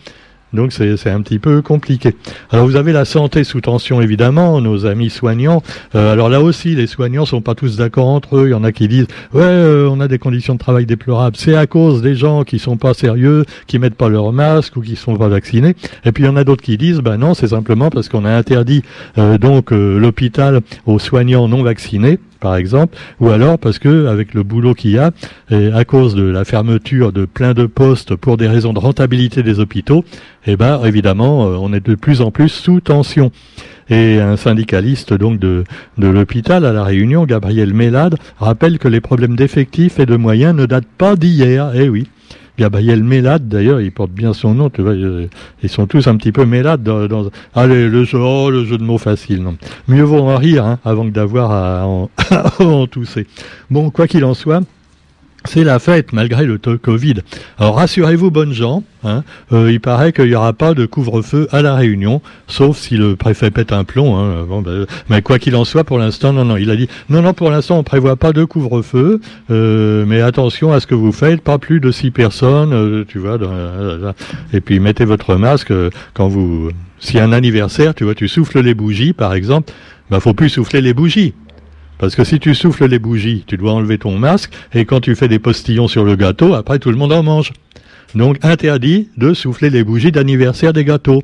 Donc 0.53 0.71
c'est 0.73 1.09
un 1.09 1.21
petit 1.21 1.39
peu 1.39 1.61
compliqué. 1.61 2.15
Alors 2.51 2.65
vous 2.65 2.75
avez 2.75 2.91
la 2.91 3.05
santé 3.05 3.43
sous 3.43 3.61
tension 3.61 4.01
évidemment, 4.01 4.61
nos 4.61 4.85
amis 4.85 5.09
soignants. 5.09 5.61
Euh, 5.95 6.13
alors 6.13 6.29
là 6.29 6.41
aussi, 6.41 6.75
les 6.75 6.87
soignants 6.87 7.25
sont 7.25 7.41
pas 7.41 7.55
tous 7.55 7.77
d'accord 7.77 8.07
entre 8.07 8.37
eux. 8.37 8.47
Il 8.47 8.51
y 8.51 8.55
en 8.55 8.63
a 8.63 8.71
qui 8.71 8.87
disent 8.87 9.07
ouais, 9.33 9.41
euh, 9.43 9.89
on 9.89 9.99
a 9.99 10.07
des 10.07 10.17
conditions 10.17 10.55
de 10.55 10.59
travail 10.59 10.85
déplorables. 10.85 11.35
C'est 11.37 11.55
à 11.55 11.67
cause 11.67 12.01
des 12.01 12.15
gens 12.15 12.43
qui 12.43 12.59
sont 12.59 12.77
pas 12.77 12.93
sérieux, 12.93 13.45
qui 13.67 13.79
mettent 13.79 13.95
pas 13.95 14.09
leur 14.09 14.31
masque 14.33 14.75
ou 14.75 14.81
qui 14.81 14.95
sont 14.95 15.15
pas 15.17 15.27
vaccinés. 15.27 15.75
Et 16.05 16.11
puis 16.11 16.23
il 16.23 16.27
y 16.27 16.29
en 16.29 16.35
a 16.35 16.43
d'autres 16.43 16.63
qui 16.63 16.77
disent 16.77 16.99
ben 16.99 17.17
non, 17.17 17.33
c'est 17.33 17.49
simplement 17.49 17.89
parce 17.89 18.09
qu'on 18.09 18.25
a 18.25 18.31
interdit 18.31 18.83
euh, 19.17 19.37
donc 19.37 19.71
l'hôpital 19.71 20.61
aux 20.85 20.99
soignants 20.99 21.47
non 21.47 21.63
vaccinés 21.63 22.19
par 22.39 22.55
exemple, 22.55 22.97
ou 23.19 23.29
alors 23.29 23.59
parce 23.59 23.79
que 23.79 24.07
avec 24.07 24.33
le 24.33 24.43
boulot 24.43 24.73
qu'il 24.73 24.91
y 24.91 24.97
a, 24.97 25.11
et 25.49 25.71
à 25.71 25.85
cause 25.85 26.15
de 26.15 26.23
la 26.23 26.45
fermeture 26.45 27.11
de 27.11 27.25
plein 27.25 27.53
de 27.53 27.65
postes 27.65 28.15
pour 28.15 28.37
des 28.37 28.47
raisons 28.47 28.73
de 28.73 28.79
rentabilité 28.79 29.43
des 29.43 29.59
hôpitaux, 29.59 30.03
eh 30.45 30.55
ben 30.55 30.81
évidemment, 30.83 31.47
euh, 31.47 31.57
on 31.59 31.73
est 31.73 31.85
de 31.85 31.95
plus 31.95 32.21
en 32.21 32.31
plus 32.31 32.49
sous 32.49 32.79
tension. 32.79 33.31
Et 33.89 34.19
un 34.19 34.37
syndicaliste 34.37 35.13
donc 35.13 35.39
de, 35.39 35.63
de 35.97 36.07
l'hôpital 36.07 36.63
à 36.63 36.71
la 36.71 36.83
Réunion, 36.83 37.25
Gabriel 37.25 37.73
Mélade, 37.73 38.15
rappelle 38.37 38.77
que 38.77 38.87
les 38.87 39.01
problèmes 39.01 39.35
d'effectifs 39.35 39.99
et 39.99 40.05
de 40.05 40.15
moyens 40.15 40.55
ne 40.55 40.67
datent 40.67 40.85
pas 40.97 41.15
d'hier. 41.15 41.71
Eh 41.73 41.89
oui. 41.89 42.07
Gabriel 42.59 43.05
Mélade, 43.05 43.47
d'ailleurs, 43.47 43.79
il 43.79 43.89
porte 43.89 44.11
bien 44.11 44.33
son 44.33 44.53
nom, 44.53 44.69
tu 44.69 44.81
vois, 44.81 44.93
ils 44.93 45.69
sont 45.69 45.87
tous 45.87 46.07
un 46.07 46.17
petit 46.17 46.33
peu 46.33 46.43
Mélade 46.43 46.83
dans, 46.83 47.29
allez, 47.55 47.87
le 47.87 48.03
jeu, 48.03 48.19
oh, 48.19 48.49
le 48.49 48.65
jeu 48.65 48.77
de 48.77 48.83
mots 48.83 48.97
facile, 48.97 49.41
non. 49.41 49.55
Mieux 49.87 50.03
vaut 50.03 50.19
en 50.19 50.35
rire, 50.35 50.65
hein, 50.65 50.77
avant 50.83 51.05
que 51.05 51.13
d'avoir 51.13 51.51
à 51.51 51.87
en 51.87 52.87
tousser. 52.87 53.27
Bon, 53.71 53.91
quoi 53.91 54.07
qu'il 54.07 54.25
en 54.25 54.33
soit, 54.33 54.61
c'est 55.45 55.63
la 55.63 55.79
fête 55.79 56.13
malgré 56.13 56.45
le 56.45 56.57
Covid. 56.57 57.15
Alors 57.57 57.75
rassurez-vous, 57.75 58.31
bonnes 58.31 58.53
gens, 58.53 58.83
hein, 59.03 59.23
euh, 59.53 59.71
il 59.71 59.79
paraît 59.79 60.11
qu'il 60.11 60.27
n'y 60.27 60.35
aura 60.35 60.53
pas 60.53 60.73
de 60.73 60.85
couvre-feu 60.85 61.47
à 61.51 61.61
la 61.61 61.75
Réunion, 61.75 62.21
sauf 62.47 62.77
si 62.77 62.97
le 62.97 63.15
préfet 63.15 63.51
pète 63.51 63.71
un 63.71 63.83
plomb. 63.83 64.17
Hein. 64.17 64.45
Ben, 64.63 64.85
mais 65.09 65.21
quoi 65.21 65.39
qu'il 65.39 65.55
en 65.55 65.65
soit, 65.65 65.83
pour 65.83 65.97
l'instant, 65.97 66.33
non, 66.33 66.45
non, 66.45 66.57
il 66.57 66.69
a 66.69 66.75
dit 66.75 66.89
non, 67.09 67.21
non, 67.21 67.33
pour 67.33 67.49
l'instant, 67.49 67.77
on 67.77 67.83
prévoit 67.83 68.15
pas 68.15 68.33
de 68.33 68.43
couvre-feu, 68.43 69.21
euh, 69.49 70.05
mais 70.07 70.21
attention 70.21 70.73
à 70.73 70.79
ce 70.79 70.87
que 70.87 70.95
vous 70.95 71.11
faites, 71.11 71.41
pas 71.41 71.57
plus 71.57 71.79
de 71.79 71.91
six 71.91 72.11
personnes, 72.11 72.73
euh, 72.73 73.05
tu 73.07 73.19
vois. 73.19 73.37
et 74.53 74.61
puis 74.61 74.79
mettez 74.79 75.05
votre 75.05 75.35
masque 75.35 75.73
quand 76.13 76.27
vous, 76.27 76.69
a 77.13 77.23
un 77.23 77.31
anniversaire, 77.31 77.95
tu 77.95 78.03
vois, 78.03 78.15
tu 78.15 78.27
souffles 78.27 78.61
les 78.61 78.73
bougies, 78.73 79.13
par 79.13 79.33
exemple, 79.33 79.71
bah 80.09 80.19
faut 80.19 80.33
plus 80.33 80.49
souffler 80.49 80.81
les 80.81 80.93
bougies. 80.93 81.33
Parce 81.99 82.15
que 82.15 82.23
si 82.23 82.39
tu 82.39 82.55
souffles 82.55 82.87
les 82.87 82.97
bougies, 82.97 83.43
tu 83.45 83.57
dois 83.57 83.73
enlever 83.73 83.99
ton 83.99 84.17
masque, 84.17 84.51
et 84.73 84.85
quand 84.85 85.01
tu 85.01 85.15
fais 85.15 85.27
des 85.27 85.37
postillons 85.37 85.87
sur 85.87 86.05
le 86.05 86.15
gâteau, 86.15 86.55
après 86.55 86.79
tout 86.79 86.89
le 86.89 86.97
monde 86.97 87.11
en 87.11 87.21
mange. 87.21 87.51
Donc 88.15 88.37
interdit 88.43 89.09
de 89.17 89.33
souffler 89.35 89.69
les 89.69 89.83
bougies 89.83 90.11
d'anniversaire 90.11 90.73
des 90.73 90.85
gâteaux. 90.85 91.21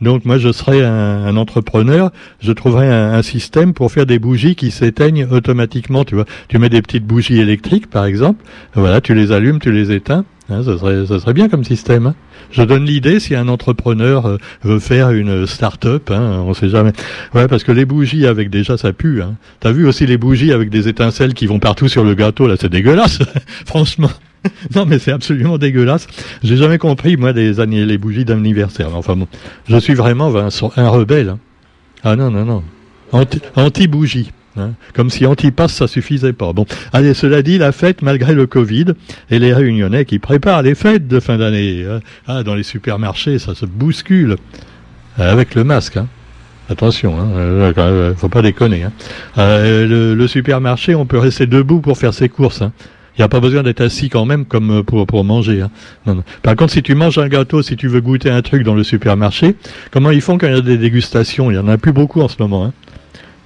Donc 0.00 0.24
moi, 0.24 0.38
je 0.38 0.52
serais 0.52 0.84
un, 0.84 1.36
entrepreneur, 1.36 2.12
je 2.40 2.52
trouverais 2.52 2.88
un, 2.88 3.22
système 3.22 3.72
pour 3.72 3.90
faire 3.90 4.06
des 4.06 4.20
bougies 4.20 4.54
qui 4.54 4.70
s'éteignent 4.70 5.26
automatiquement. 5.28 6.04
Tu 6.04 6.14
vois, 6.14 6.26
tu 6.48 6.58
mets 6.58 6.68
des 6.68 6.82
petites 6.82 7.04
bougies 7.04 7.40
électriques, 7.40 7.88
par 7.88 8.04
exemple. 8.04 8.44
Voilà, 8.74 9.00
tu 9.00 9.14
les 9.14 9.32
allumes, 9.32 9.58
tu 9.58 9.72
les 9.72 9.90
éteins. 9.90 10.24
Hein, 10.50 10.62
ça, 10.62 10.78
serait, 10.78 11.06
ça 11.06 11.20
serait 11.20 11.34
bien 11.34 11.48
comme 11.48 11.62
système. 11.62 12.06
Hein. 12.06 12.14
Je 12.50 12.62
donne 12.62 12.84
l'idée 12.84 13.20
si 13.20 13.34
un 13.34 13.48
entrepreneur 13.48 14.26
euh, 14.26 14.36
veut 14.62 14.78
faire 14.78 15.10
une 15.10 15.46
start-up, 15.46 16.10
hein, 16.10 16.42
on 16.46 16.54
sait 16.54 16.70
jamais. 16.70 16.92
Ouais, 17.34 17.48
parce 17.48 17.64
que 17.64 17.72
les 17.72 17.84
bougies 17.84 18.26
avec 18.26 18.48
déjà 18.48 18.78
ça 18.78 18.94
pue. 18.94 19.20
Hein. 19.20 19.34
T'as 19.60 19.72
vu 19.72 19.86
aussi 19.86 20.06
les 20.06 20.16
bougies 20.16 20.52
avec 20.52 20.70
des 20.70 20.88
étincelles 20.88 21.34
qui 21.34 21.46
vont 21.46 21.58
partout 21.58 21.88
sur 21.88 22.02
le 22.02 22.14
gâteau 22.14 22.46
là, 22.46 22.54
c'est 22.58 22.70
dégueulasse, 22.70 23.18
franchement. 23.66 24.10
non, 24.74 24.86
mais 24.86 24.98
c'est 24.98 25.12
absolument 25.12 25.58
dégueulasse. 25.58 26.06
J'ai 26.42 26.56
jamais 26.56 26.78
compris, 26.78 27.18
moi, 27.18 27.32
les, 27.32 27.60
années, 27.60 27.84
les 27.84 27.98
bougies 27.98 28.24
d'anniversaire. 28.24 28.94
Enfin 28.94 29.16
bon, 29.16 29.28
je 29.68 29.76
suis 29.76 29.94
vraiment 29.94 30.32
un, 30.34 30.88
rebelle. 30.88 31.30
Hein. 31.30 31.38
Ah 32.04 32.16
non, 32.16 32.30
non, 32.30 32.44
non. 32.46 32.62
Anti-bougie. 33.56 34.30
Hein. 34.58 34.72
Comme 34.94 35.10
si 35.10 35.26
anti-pass, 35.26 35.72
ça 35.72 35.86
suffisait 35.86 36.32
pas. 36.32 36.52
Bon, 36.52 36.66
allez, 36.92 37.14
cela 37.14 37.42
dit, 37.42 37.58
la 37.58 37.72
fête, 37.72 38.02
malgré 38.02 38.34
le 38.34 38.46
Covid, 38.46 38.86
et 39.30 39.38
les 39.38 39.52
réunionnais 39.52 40.04
qui 40.04 40.18
préparent 40.18 40.62
les 40.62 40.74
fêtes 40.74 41.08
de 41.08 41.20
fin 41.20 41.38
d'année. 41.38 41.84
Hein. 41.88 42.00
Ah, 42.26 42.42
dans 42.42 42.54
les 42.54 42.62
supermarchés, 42.62 43.38
ça 43.38 43.54
se 43.54 43.66
bouscule. 43.66 44.36
Euh, 45.18 45.32
avec 45.32 45.54
le 45.54 45.64
masque, 45.64 45.96
hein. 45.96 46.06
Attention, 46.70 47.18
hein, 47.18 47.28
euh, 47.34 47.72
euh, 47.78 48.14
faut 48.14 48.28
pas 48.28 48.42
déconner. 48.42 48.82
Hein. 48.82 48.92
le, 49.36 50.14
le, 50.14 50.28
supermarché, 50.28 50.94
on 50.94 51.06
peut 51.06 51.18
rester 51.18 51.46
debout 51.46 51.80
pour 51.80 51.96
faire 51.96 52.12
ses 52.12 52.28
courses. 52.28 52.62
Il 53.18 53.22
n'y 53.22 53.24
a 53.24 53.28
pas 53.28 53.40
besoin 53.40 53.64
d'être 53.64 53.80
assis 53.80 54.08
quand 54.10 54.24
même 54.24 54.44
comme 54.44 54.70
euh, 54.78 54.82
pour, 54.84 55.04
pour 55.04 55.24
manger. 55.24 55.62
Hein. 56.06 56.22
Par 56.42 56.54
contre, 56.54 56.72
si 56.72 56.84
tu 56.84 56.94
manges 56.94 57.18
un 57.18 57.26
gâteau, 57.26 57.62
si 57.62 57.74
tu 57.76 57.88
veux 57.88 58.00
goûter 58.00 58.30
un 58.30 58.42
truc 58.42 58.62
dans 58.62 58.76
le 58.76 58.84
supermarché, 58.84 59.56
comment 59.90 60.12
ils 60.12 60.20
font 60.20 60.38
quand 60.38 60.46
il 60.46 60.54
y 60.54 60.56
a 60.56 60.60
des 60.60 60.78
dégustations? 60.78 61.50
Il 61.50 61.54
y 61.54 61.58
en 61.58 61.66
a 61.66 61.78
plus 61.78 61.90
beaucoup 61.90 62.20
en 62.20 62.28
ce 62.28 62.36
moment. 62.38 62.72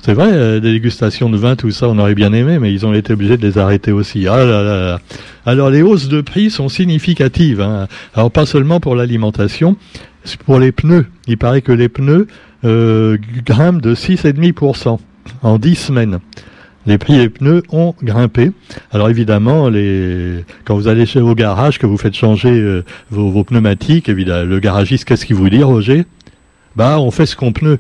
C'est 0.05 0.15
vrai, 0.15 0.31
euh, 0.33 0.59
des 0.59 0.73
dégustations 0.73 1.31
de 1.31 1.37
vin, 1.37 1.55
tout 1.55 1.71
ça, 1.71 1.89
on 1.89 1.97
aurait 1.99 2.17
bien 2.17 2.33
aimé, 2.33 2.59
mais 2.59 2.73
ils 2.73 2.85
ont 2.85 2.93
été 2.93 3.13
obligés 3.13 3.37
de 3.37 3.47
les 3.47 3.57
arrêter 3.57 3.93
aussi. 3.93 4.27
Ah 4.27 4.45
là 4.45 4.63
là 4.63 4.99
Alors 5.47 5.71
les 5.71 5.81
hausses 5.81 6.09
de 6.09 6.21
prix 6.21 6.51
sont 6.51 6.69
significatives. 6.69 7.61
Hein. 7.61 7.87
Alors 8.15 8.33
pas 8.33 8.45
seulement 8.45 8.81
pour 8.81 8.97
l'alimentation, 8.97 9.77
pour 10.45 10.59
les 10.59 10.73
pneus. 10.73 11.07
Il 11.29 11.39
paraît 11.39 11.63
que 11.63 11.71
les 11.71 11.89
pneus 11.89 12.27
euh, 12.65 13.17
grimpent 13.47 13.81
de 13.81 13.95
6,5% 13.95 14.99
en 15.43 15.59
10 15.59 15.75
semaines 15.77 16.19
les 16.85 16.99
prix 16.99 17.17
des 17.17 17.29
pneus 17.29 17.63
ont 17.71 17.95
grimpé. 18.03 18.51
Alors 18.91 19.09
évidemment, 19.09 19.71
quand 20.65 20.75
vous 20.75 20.89
allez 20.89 21.07
chez 21.07 21.21
vos 21.21 21.37
garages, 21.37 21.79
que 21.79 21.87
vous 21.87 21.97
faites 21.97 22.15
changer 22.15 22.51
euh, 22.51 22.85
vos, 23.11 23.45
pneumatiques, 23.45 24.09
évidemment, 24.09 24.45
le 24.45 24.59
garagiste, 24.59 25.05
qu'est-ce 25.05 25.25
qu'il 25.25 25.37
vous 25.37 25.49
dit, 25.49 25.63
Roger? 25.63 26.07
Bah, 26.75 26.99
on 26.99 27.11
fait 27.11 27.27
ce 27.27 27.37
qu'on 27.37 27.53
pneu. 27.53 27.79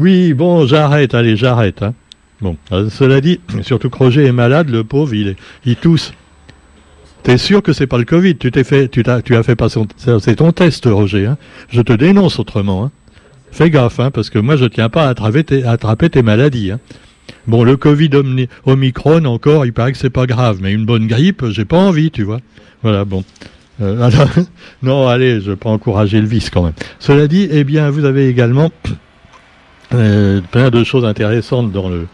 Oui, 0.00 0.32
bon, 0.32 0.66
j'arrête, 0.66 1.14
allez, 1.14 1.36
j'arrête. 1.36 1.82
Hein. 1.82 1.92
Bon, 2.40 2.56
euh, 2.72 2.88
cela 2.88 3.20
dit, 3.20 3.38
surtout 3.62 3.90
que 3.90 3.98
Roger 3.98 4.24
est 4.24 4.32
malade, 4.32 4.70
le 4.70 4.82
pauvre, 4.82 5.12
il, 5.12 5.36
il 5.66 5.76
tousse. 5.76 6.14
T'es 7.22 7.36
sûr 7.36 7.62
que 7.62 7.74
c'est 7.74 7.86
pas 7.86 7.98
le 7.98 8.06
Covid? 8.06 8.36
Tu 8.36 8.50
t'es 8.50 8.64
fait, 8.64 8.88
tu 8.88 9.02
as, 9.06 9.20
tu 9.20 9.34
fait 9.42 9.56
passer, 9.56 9.78
c'est 10.20 10.36
ton 10.36 10.52
test, 10.52 10.86
Roger. 10.86 11.26
Hein. 11.26 11.36
Je 11.68 11.82
te 11.82 11.92
dénonce 11.92 12.38
autrement. 12.38 12.84
Hein. 12.84 12.90
Fais 13.52 13.68
gaffe, 13.68 14.00
hein, 14.00 14.10
parce 14.10 14.30
que 14.30 14.38
moi 14.38 14.56
je 14.56 14.64
tiens 14.64 14.88
pas 14.88 15.06
à 15.06 15.10
attraper 15.10 15.44
tes, 16.08 16.22
maladies. 16.22 16.70
Hein. 16.70 16.80
Bon, 17.46 17.62
le 17.62 17.76
Covid 17.76 18.10
Omicron, 18.64 19.26
encore, 19.26 19.66
il 19.66 19.74
paraît 19.74 19.92
que 19.92 19.98
c'est 19.98 20.08
pas 20.08 20.24
grave, 20.24 20.60
mais 20.62 20.72
une 20.72 20.86
bonne 20.86 21.06
grippe, 21.06 21.44
j'ai 21.50 21.66
pas 21.66 21.76
envie, 21.76 22.10
tu 22.10 22.22
vois. 22.22 22.40
Voilà, 22.82 23.04
bon. 23.04 23.22
Euh, 23.82 24.10
non, 24.82 25.06
allez, 25.08 25.42
je 25.42 25.50
vais 25.50 25.56
pas 25.56 25.68
encourager 25.68 26.22
le 26.22 26.26
vice 26.26 26.48
quand 26.48 26.62
même. 26.62 26.72
Cela 26.98 27.28
dit, 27.28 27.48
eh 27.50 27.64
bien, 27.64 27.90
vous 27.90 28.06
avez 28.06 28.28
également 28.28 28.70
euh, 29.92 30.40
plein 30.50 30.70
de 30.70 30.84
choses 30.84 31.04
intéressantes 31.04 31.72
dans 31.72 31.88
le 31.88 32.06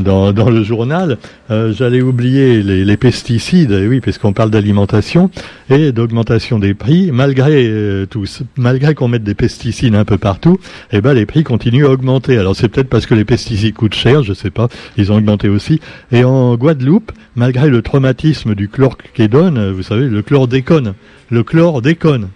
dans, 0.00 0.32
dans 0.32 0.50
le 0.50 0.62
journal. 0.62 1.18
Euh, 1.50 1.72
J'allais 1.72 2.02
oublier 2.02 2.62
les, 2.62 2.84
les, 2.84 2.96
pesticides, 2.96 3.72
oui, 3.72 4.00
puisqu'on 4.00 4.32
parle 4.32 4.50
d'alimentation 4.50 5.30
et 5.70 5.92
d'augmentation 5.92 6.58
des 6.58 6.74
prix. 6.74 7.10
Malgré 7.12 7.66
euh, 7.68 8.06
tout, 8.06 8.24
malgré 8.56 8.94
qu'on 8.94 9.08
mette 9.08 9.24
des 9.24 9.34
pesticides 9.34 9.94
un 9.94 10.04
peu 10.04 10.18
partout, 10.18 10.58
eh 10.92 11.00
ben 11.00 11.14
les 11.14 11.26
prix 11.26 11.44
continuent 11.44 11.86
à 11.86 11.90
augmenter. 11.90 12.38
Alors 12.38 12.56
c'est 12.56 12.68
peut-être 12.68 12.88
parce 12.88 13.06
que 13.06 13.14
les 13.14 13.24
pesticides 13.24 13.74
coûtent 13.74 13.94
cher, 13.94 14.22
je 14.22 14.32
sais 14.32 14.50
pas. 14.50 14.68
Ils 14.96 15.12
ont 15.12 15.16
augmenté 15.16 15.48
aussi. 15.48 15.80
Et 16.12 16.24
en 16.24 16.56
Guadeloupe, 16.56 17.12
malgré 17.36 17.68
le 17.68 17.82
traumatisme 17.82 18.54
du 18.54 18.68
chlordécone, 18.68 19.70
vous 19.70 19.82
savez, 19.82 20.08
le 20.08 20.22
chlordécone, 20.22 20.94
le 21.30 21.42
chlordécone. 21.42 22.28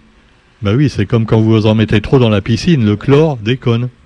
Bah 0.61 0.71
oui, 0.75 0.89
c'est 0.89 1.05
comme 1.05 1.25
quand 1.25 1.39
vous 1.39 1.67
en 1.67 1.75
mettez 1.75 2.01
trop 2.01 2.19
dans 2.19 2.29
la 2.29 2.41
piscine, 2.41 2.85
le 2.85 2.97
chlordécone. 2.97 3.83
Euh, 3.83 3.98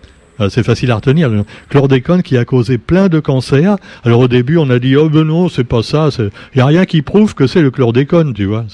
c'est 0.49 0.63
facile 0.63 0.91
à 0.91 0.95
retenir. 0.95 1.29
Le 1.29 1.43
chlordécone 1.69 2.23
qui 2.23 2.37
a 2.37 2.45
causé 2.45 2.77
plein 2.77 3.07
de 3.07 3.19
cancers. 3.19 3.75
Alors 4.03 4.21
au 4.21 4.27
début, 4.27 4.57
on 4.57 4.69
a 4.69 4.79
dit 4.79 4.95
oh 4.95 5.09
ben 5.09 5.23
non, 5.23 5.49
c'est 5.49 5.63
pas 5.63 5.83
ça. 5.83 6.09
Il 6.53 6.57
y 6.57 6.61
a 6.61 6.65
rien 6.65 6.85
qui 6.85 7.01
prouve 7.01 7.35
que 7.35 7.47
c'est 7.47 7.61
le 7.61 7.71
chlordécone, 7.71 8.33
tu 8.33 8.45
vois. 8.45 8.65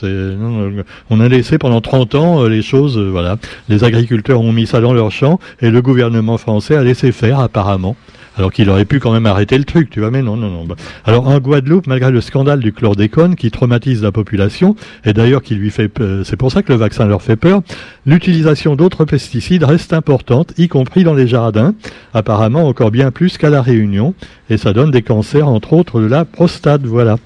on 1.10 1.20
a 1.20 1.28
laissé 1.28 1.58
pendant 1.58 1.82
30 1.82 2.16
ans 2.16 2.44
euh, 2.44 2.50
les 2.50 2.62
choses. 2.62 2.98
Euh, 2.98 3.10
voilà, 3.10 3.38
les 3.68 3.84
agriculteurs 3.84 4.42
ont 4.42 4.51
mis 4.51 4.68
ça 4.68 4.82
dans 4.82 4.94
leur 4.94 5.12
champ 5.12 5.39
et 5.62 5.70
le 5.70 5.82
gouvernement 5.82 6.38
français 6.38 6.75
a 6.75 6.84
laissé 6.84 7.12
faire 7.12 7.39
apparemment. 7.39 7.96
Alors 8.39 8.53
qu'il 8.53 8.69
aurait 8.69 8.86
pu 8.86 9.01
quand 9.01 9.12
même 9.12 9.25
arrêter 9.25 9.58
le 9.58 9.65
truc, 9.65 9.89
tu 9.89 10.00
vois, 10.00 10.12
mais 10.12 10.22
non, 10.22 10.38
non, 10.38 10.50
non. 10.50 10.65
Alors 11.03 11.27
en 11.27 11.39
Guadeloupe, 11.39 11.88
malgré 11.88 12.10
le 12.10 12.22
scandale 12.22 12.62
du 12.62 12.72
chlordécone 12.72 13.36
qui 13.36 13.51
traumatise 13.51 14.01
la 14.01 14.13
population, 14.13 14.77
et 15.03 15.12
d'ailleurs 15.12 15.41
qui 15.41 15.55
lui 15.55 15.69
fait, 15.69 15.91
c'est 16.24 16.38
pour 16.38 16.50
ça 16.50 16.63
que 16.63 16.72
le 16.72 16.79
vaccin 16.79 17.05
leur 17.05 17.22
fait 17.22 17.36
peur, 17.36 17.62
l'utilisation 18.05 18.77
d'autres 18.77 19.03
pesticides 19.03 19.65
reste 19.65 19.91
importante, 19.91 20.53
y 20.58 20.69
compris 20.69 21.03
dans 21.03 21.13
les 21.13 21.27
jardins, 21.27 21.75
apparemment 22.13 22.65
encore 22.65 22.91
bien 22.91 23.12
plus 23.12 23.38
qu'à 23.38 23.50
la 23.50 23.62
Réunion, 23.62 24.13
et 24.50 24.55
ça 24.55 24.72
donne 24.72 24.91
des 24.91 25.01
cancers, 25.01 25.50
entre 25.50 25.74
autres 25.74 26.00
de 26.00 26.05
la 26.05 26.24
prostate, 26.24 26.86
voilà. 26.86 27.17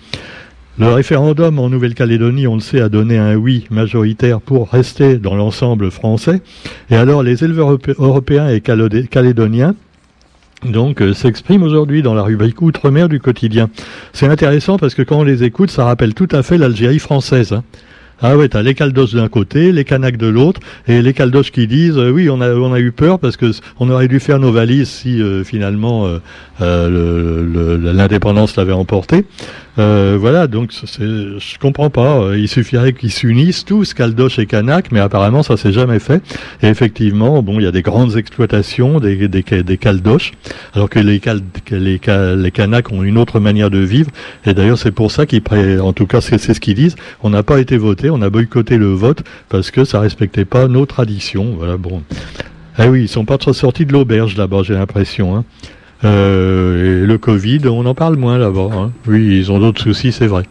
Le 0.79 0.87
référendum 0.87 1.59
en 1.59 1.69
Nouvelle-Calédonie, 1.69 2.47
on 2.47 2.55
le 2.55 2.59
sait, 2.59 2.81
a 2.81 2.89
donné 2.89 3.19
un 3.19 3.35
oui 3.35 3.67
majoritaire 3.69 4.41
pour 4.41 4.71
rester 4.71 5.19
dans 5.19 5.35
l'ensemble 5.35 5.91
français. 5.91 6.41
Et 6.89 6.95
alors 6.95 7.21
les 7.21 7.43
éleveurs 7.43 7.77
européens 7.99 8.49
et 8.49 8.61
calédoniens 8.61 9.75
donc 10.65 11.01
euh, 11.01 11.13
s'exprime 11.13 11.63
aujourd'hui 11.63 12.01
dans 12.01 12.13
la 12.13 12.23
rubrique 12.23 12.61
Outre-mer 12.61 13.09
du 13.09 13.19
quotidien. 13.19 13.69
C'est 14.13 14.27
intéressant 14.27 14.77
parce 14.77 14.95
que 14.95 15.01
quand 15.01 15.19
on 15.19 15.23
les 15.23 15.43
écoute, 15.43 15.71
ça 15.71 15.85
rappelle 15.85 16.13
tout 16.13 16.27
à 16.31 16.43
fait 16.43 16.57
l'Algérie 16.57 16.99
française. 16.99 17.53
Hein. 17.53 17.63
Ah 18.21 18.37
ouais, 18.37 18.47
t'as 18.47 18.61
les 18.61 18.73
caldos 18.73 19.07
d'un 19.07 19.27
côté, 19.27 19.71
les 19.71 19.83
canaques 19.83 20.17
de 20.17 20.27
l'autre, 20.27 20.61
et 20.87 21.01
les 21.01 21.13
caldos 21.13 21.43
qui 21.43 21.67
disent 21.67 21.97
euh, 21.97 22.11
oui, 22.11 22.29
on 22.29 22.41
a 22.41 22.79
eu 22.79 22.91
peur 22.91 23.19
parce 23.19 23.35
que 23.35 23.51
on 23.79 23.89
aurait 23.89 24.07
dû 24.07 24.19
faire 24.19 24.39
nos 24.39 24.51
valises 24.51 24.89
si 24.89 25.21
euh, 25.21 25.43
finalement 25.43 26.07
l'indépendance 26.59 28.55
l'avait 28.55 28.71
emporté. 28.73 29.25
Euh, 29.79 30.17
voilà, 30.19 30.47
donc 30.47 30.71
je 30.71 31.57
comprends 31.59 31.89
pas. 31.89 32.35
Il 32.35 32.47
suffirait 32.47 32.93
qu'ils 32.93 33.11
s'unissent 33.11 33.65
tous, 33.65 33.93
Caldoche 33.93 34.39
et 34.39 34.45
Canac, 34.45 34.91
mais 34.91 34.99
apparemment 34.99 35.43
ça 35.43 35.57
s'est 35.57 35.71
jamais 35.71 35.99
fait. 35.99 36.21
Et 36.61 36.67
effectivement, 36.67 37.41
bon, 37.41 37.59
il 37.59 37.63
y 37.63 37.67
a 37.67 37.71
des 37.71 37.81
grandes 37.81 38.15
exploitations 38.15 38.99
des, 38.99 39.27
des, 39.27 39.43
des 39.43 39.77
Caldoches, 39.77 40.33
alors 40.73 40.89
que 40.89 40.99
les, 40.99 41.19
cal, 41.19 41.41
les, 41.71 41.99
les 42.35 42.51
Canacs 42.51 42.91
ont 42.91 43.03
une 43.03 43.17
autre 43.17 43.39
manière 43.39 43.69
de 43.69 43.79
vivre. 43.79 44.11
Et 44.45 44.53
d'ailleurs, 44.53 44.77
c'est 44.77 44.91
pour 44.91 45.11
ça 45.11 45.25
qu'ils, 45.25 45.41
en 45.81 45.93
tout 45.93 46.05
cas, 46.05 46.21
c'est 46.21 46.37
ce 46.37 46.59
qu'ils 46.59 46.75
disent. 46.75 46.95
On 47.23 47.29
n'a 47.29 47.43
pas 47.43 47.59
été 47.59 47.77
voté, 47.77 48.09
on 48.09 48.21
a 48.21 48.29
boycotté 48.29 48.77
le 48.77 48.93
vote 48.93 49.23
parce 49.49 49.71
que 49.71 49.85
ça 49.85 49.99
respectait 49.99 50.45
pas 50.45 50.67
nos 50.67 50.85
traditions. 50.85 51.55
Voilà, 51.57 51.77
bon. 51.77 52.03
Eh 52.79 52.87
oui, 52.87 53.03
ils 53.03 53.09
sont 53.09 53.25
pas 53.25 53.37
trop 53.37 53.53
sortis 53.53 53.85
de 53.85 53.93
l'auberge 53.93 54.35
là-bas, 54.35 54.61
j'ai 54.63 54.73
l'impression. 54.73 55.35
Hein. 55.35 55.45
Euh, 56.03 57.05
le 57.05 57.17
Covid, 57.17 57.61
on 57.67 57.85
en 57.85 57.95
parle 57.95 58.15
moins 58.17 58.37
là-bas. 58.37 58.69
Hein. 58.73 58.91
Oui, 59.07 59.37
ils 59.37 59.51
ont 59.51 59.59
d'autres 59.59 59.81
soucis, 59.81 60.11
c'est 60.11 60.27
vrai. 60.27 60.43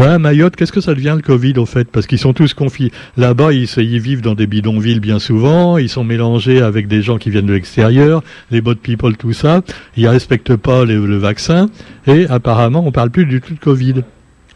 Ouais, 0.00 0.18
Mayotte, 0.18 0.56
qu'est-ce 0.56 0.72
que 0.72 0.80
ça 0.80 0.92
devient 0.92 1.14
le 1.14 1.22
Covid 1.22 1.54
au 1.58 1.66
fait? 1.66 1.88
Parce 1.88 2.08
qu'ils 2.08 2.18
sont 2.18 2.32
tous 2.32 2.52
confiés. 2.52 2.90
Là-bas, 3.16 3.52
ils, 3.52 3.68
ils, 3.76 4.00
vivent 4.00 4.22
dans 4.22 4.34
des 4.34 4.48
bidonvilles 4.48 4.98
bien 4.98 5.20
souvent, 5.20 5.78
ils 5.78 5.88
sont 5.88 6.02
mélangés 6.02 6.60
avec 6.60 6.88
des 6.88 7.00
gens 7.00 7.16
qui 7.16 7.30
viennent 7.30 7.46
de 7.46 7.52
l'extérieur, 7.52 8.24
les 8.50 8.60
bot 8.60 8.74
people, 8.74 9.16
tout 9.16 9.32
ça. 9.32 9.62
Ils 9.96 10.08
respectent 10.08 10.56
pas 10.56 10.84
le 10.84 11.16
vaccin 11.16 11.68
et 12.08 12.26
apparemment, 12.28 12.82
on 12.84 12.90
parle 12.90 13.10
plus 13.10 13.24
du 13.24 13.40
tout 13.40 13.54
de 13.54 13.60
Covid. 13.60 14.02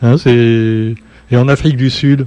Hein, 0.03 0.17
et 0.27 1.37
en 1.37 1.49
Afrique 1.49 1.77
du 1.77 1.91
Sud. 1.91 2.27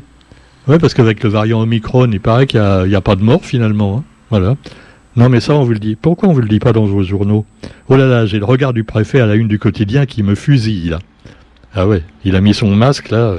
Ouais, 0.67 0.79
parce 0.79 0.93
qu'avec 0.93 1.23
le 1.23 1.29
variant 1.29 1.61
Omicron, 1.61 2.09
il 2.11 2.19
paraît 2.19 2.45
qu'il 2.45 2.59
n'y 2.59 2.95
a, 2.95 2.97
a, 2.97 3.01
pas 3.01 3.15
de 3.15 3.23
mort 3.23 3.43
finalement. 3.45 3.99
Hein. 3.99 4.03
Voilà. 4.29 4.55
Non, 5.17 5.29
mais 5.29 5.39
ça, 5.39 5.55
on 5.55 5.63
vous 5.63 5.73
le 5.73 5.79
dit. 5.79 5.95
Pourquoi 5.95 6.29
on 6.29 6.33
vous 6.33 6.41
le 6.41 6.47
dit 6.47 6.59
pas 6.59 6.73
dans 6.73 6.85
vos 6.85 7.01
journaux? 7.01 7.43
Oh 7.89 7.97
là 7.97 8.05
là, 8.05 8.27
j'ai 8.27 8.37
le 8.37 8.45
regard 8.45 8.71
du 8.71 8.83
préfet 8.83 9.19
à 9.19 9.25
la 9.25 9.33
une 9.33 9.47
du 9.47 9.57
quotidien 9.57 10.05
qui 10.05 10.21
me 10.21 10.35
fusille, 10.35 10.89
là. 10.89 10.99
Ah 11.73 11.87
ouais, 11.87 12.03
il 12.23 12.35
a 12.35 12.41
mis 12.41 12.53
son 12.53 12.75
masque, 12.75 13.09
là. 13.09 13.35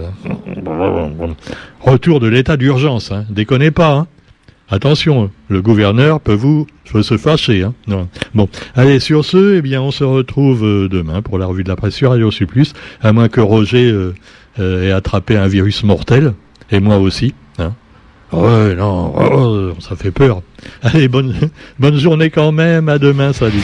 Retour 1.80 2.20
de 2.20 2.28
l'état 2.28 2.56
d'urgence, 2.56 3.12
hein. 3.12 3.25
Déconnez 3.30 3.70
pas, 3.70 3.94
hein. 3.94 4.06
Attention, 4.70 5.30
le 5.49 5.62
gouverneur 5.62 6.20
peut 6.20 6.35
vous 6.35 6.66
se 6.85 7.16
fâcher. 7.16 7.62
Hein. 7.62 7.75
Bon, 8.35 8.49
allez, 8.75 9.00
sur 9.00 9.25
ce, 9.25 9.56
eh 9.56 9.62
bien, 9.62 9.80
on 9.80 9.90
se 9.90 10.04
retrouve 10.04 10.64
euh, 10.64 10.88
demain 10.88 11.23
pour 11.23 11.38
la 11.38 11.47
revue 11.47 11.64
de 11.64 11.68
la 11.68 11.76
presse 11.76 11.94
sur 11.94 12.11
Radio 12.11 12.30
Supplus, 12.30 12.73
à 13.00 13.12
moins 13.12 13.28
que 13.28 13.40
Roger 13.40 13.90
euh, 13.90 14.14
euh, 14.58 14.88
ait 14.88 14.92
attrapé 14.92 15.37
un 15.37 15.47
virus 15.47 15.85
mortel, 15.85 16.35
et 16.70 16.80
moi 16.80 16.99
aussi. 16.99 17.35
Hein. 18.32 18.37
Ouais, 18.37 18.75
non, 18.75 19.14
oh, 19.16 19.73
ça 19.80 19.97
fait 19.97 20.11
peur. 20.11 20.42
Allez, 20.82 21.08
bonne, 21.08 21.35
bonne 21.78 21.99
journée 21.99 22.30
quand 22.30 22.52
même. 22.52 22.88
À 22.88 22.99
demain, 22.99 23.32
salut. 23.32 23.62